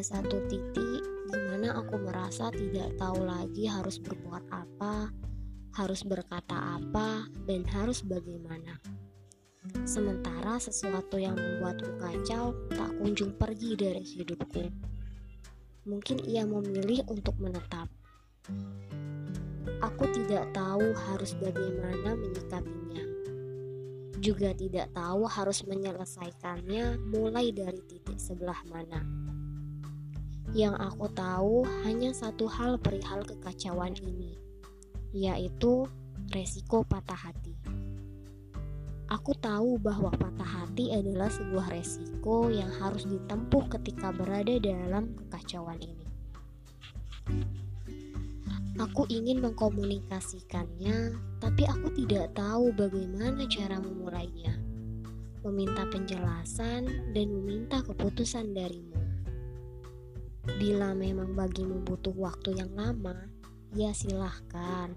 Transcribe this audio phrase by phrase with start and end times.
[0.00, 5.12] Ada satu titik di mana aku merasa tidak tahu lagi harus berbuat apa,
[5.76, 8.80] harus berkata apa, dan harus bagaimana.
[9.84, 14.72] Sementara sesuatu yang membuatku kacau tak kunjung pergi dari hidupku.
[15.84, 17.92] Mungkin ia memilih untuk menetap.
[19.84, 23.04] Aku tidak tahu harus bagaimana menyikapinya.
[24.16, 29.28] Juga tidak tahu harus menyelesaikannya mulai dari titik sebelah mana.
[30.50, 34.34] Yang aku tahu hanya satu hal perihal kekacauan ini,
[35.14, 35.86] yaitu
[36.34, 37.54] resiko patah hati.
[39.10, 45.82] Aku tahu bahwa patah hati adalah sebuah resiko yang harus ditempuh ketika berada dalam kekacauan
[45.82, 46.06] ini.
[48.78, 54.54] Aku ingin mengkomunikasikannya, tapi aku tidak tahu bagaimana cara memulainya.
[55.42, 58.99] Meminta penjelasan dan meminta keputusan darimu.
[60.40, 63.28] Bila memang bagimu butuh waktu yang lama,
[63.76, 64.96] ya silahkan.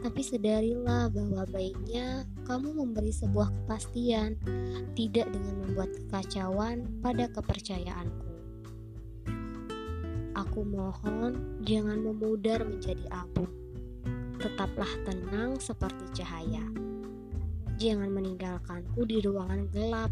[0.00, 4.40] Tapi sedarilah bahwa baiknya kamu memberi sebuah kepastian,
[4.96, 8.28] tidak dengan membuat kekacauan pada kepercayaanku.
[10.32, 13.44] Aku mohon jangan memudar menjadi abu.
[14.40, 16.64] Tetaplah tenang seperti cahaya.
[17.76, 20.08] Jangan meninggalkanku di ruangan gelap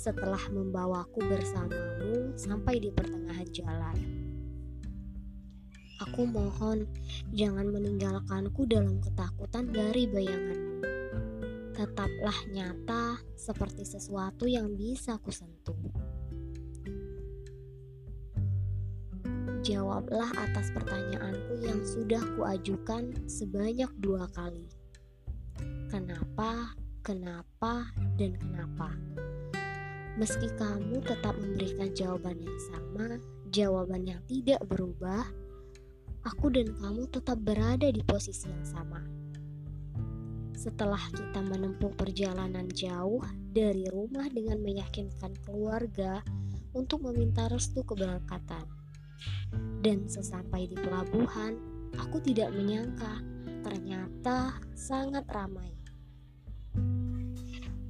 [0.00, 3.98] setelah membawaku bersamamu sampai di pertengahan jalan.
[6.08, 6.88] Aku mohon
[7.36, 10.80] jangan meninggalkanku dalam ketakutan dari bayanganmu.
[11.76, 15.76] Tetaplah nyata seperti sesuatu yang bisa kusentuh.
[19.60, 24.64] Jawablah atas pertanyaanku yang sudah kuajukan sebanyak dua kali.
[25.92, 26.72] Kenapa,
[27.04, 28.96] kenapa, dan kenapa?
[30.18, 35.22] Meski kamu tetap memberikan jawaban yang sama, jawaban yang tidak berubah,
[36.26, 39.00] aku dan kamu tetap berada di posisi yang sama.
[40.60, 46.20] Setelah kita menempuh perjalanan jauh dari rumah dengan meyakinkan keluarga
[46.76, 48.68] untuk meminta restu keberangkatan
[49.80, 51.56] dan sesampai di pelabuhan,
[51.96, 53.24] aku tidak menyangka
[53.64, 55.79] ternyata sangat ramai.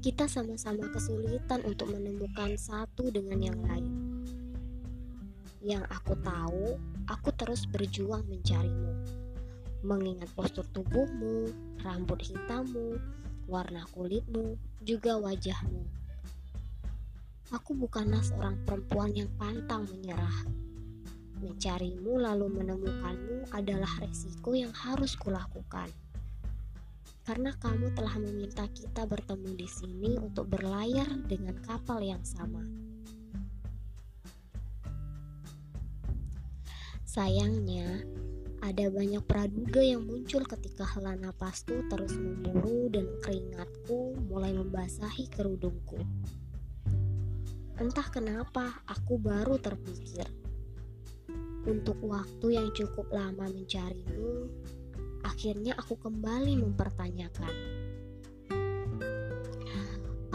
[0.01, 3.93] Kita sama-sama kesulitan untuk menemukan satu dengan yang lain.
[5.61, 6.67] Yang aku tahu,
[7.05, 8.97] aku terus berjuang mencarimu.
[9.85, 11.53] Mengingat postur tubuhmu,
[11.85, 12.97] rambut hitammu,
[13.45, 15.85] warna kulitmu, juga wajahmu.
[17.53, 20.49] Aku bukanlah seorang perempuan yang pantang menyerah
[21.41, 25.89] Mencarimu lalu menemukanmu adalah resiko yang harus kulakukan.
[27.31, 32.67] Karena kamu telah meminta kita bertemu di sini untuk berlayar dengan kapal yang sama.
[37.07, 38.03] Sayangnya,
[38.67, 46.03] ada banyak praduga yang muncul ketika hela napasku terus memburu dan keringatku mulai membasahi kerudungku.
[47.79, 50.27] Entah kenapa aku baru terpikir
[51.63, 54.51] untuk waktu yang cukup lama mencarimu,
[55.41, 57.55] akhirnya aku kembali mempertanyakan.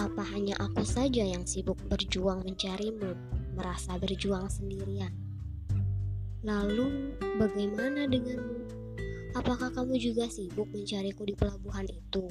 [0.02, 3.14] Apa hanya aku saja yang sibuk berjuang mencarimu,
[3.54, 5.14] merasa berjuang sendirian?
[6.42, 8.66] Lalu, bagaimana denganmu?
[9.38, 12.26] Apakah kamu juga sibuk mencariku di pelabuhan itu?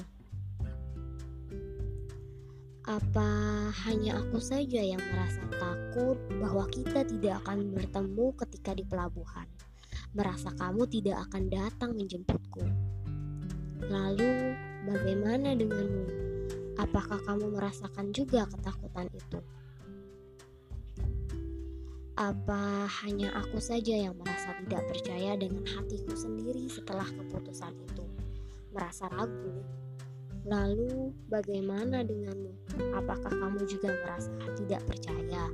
[2.91, 3.31] Apa
[3.87, 9.47] hanya aku saja yang merasa takut bahwa kita tidak akan bertemu ketika di pelabuhan?
[10.15, 12.63] Merasa kamu tidak akan datang menjemputku.
[13.91, 14.55] Lalu,
[14.87, 16.07] bagaimana denganmu?
[16.79, 19.39] Apakah kamu merasakan juga ketakutan itu?
[22.15, 28.07] Apa hanya aku saja yang merasa tidak percaya dengan hatiku sendiri setelah keputusan itu?
[28.71, 29.63] Merasa ragu
[30.45, 32.53] Lalu, bagaimana denganmu?
[32.93, 35.49] Apakah kamu juga merasa tidak percaya?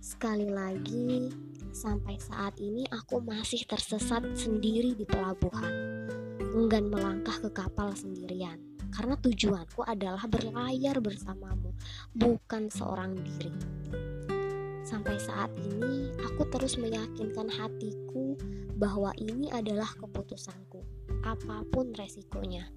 [0.00, 1.28] Sekali lagi,
[1.76, 6.08] sampai saat ini aku masih tersesat sendiri di pelabuhan,
[6.56, 8.56] enggan melangkah ke kapal sendirian.
[8.88, 11.76] Karena tujuanku adalah berlayar bersamamu,
[12.16, 13.52] bukan seorang diri.
[14.80, 18.40] Sampai saat ini, aku terus meyakinkan hatiku
[18.80, 20.80] bahwa ini adalah keputusanku
[21.28, 22.72] apa pun resikonya.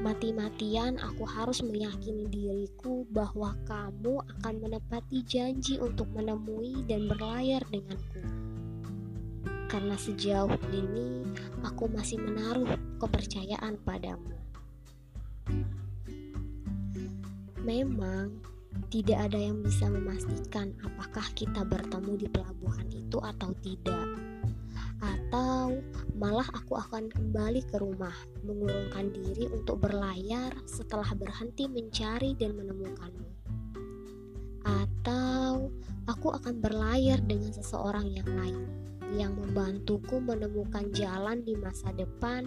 [0.00, 8.24] Mati-matian aku harus meyakini diriku bahwa kamu akan menepati janji untuk menemui dan berlayar denganku.
[9.68, 11.28] Karena sejauh ini
[11.60, 14.32] aku masih menaruh kepercayaan padamu.
[17.60, 18.32] Memang
[18.90, 24.08] Tidak ada yang bisa memastikan apakah kita bertemu di pelabuhan itu atau tidak.
[25.02, 25.78] Atau
[26.20, 28.12] malah aku akan kembali ke rumah,
[28.44, 33.28] mengurungkan diri untuk berlayar setelah berhenti mencari dan menemukanmu.
[34.68, 35.72] Atau
[36.04, 38.68] aku akan berlayar dengan seseorang yang lain
[39.16, 42.44] yang membantuku menemukan jalan di masa depan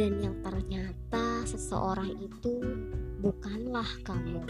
[0.00, 2.64] dan yang ternyata seseorang itu
[3.20, 4.42] bukanlah kamu.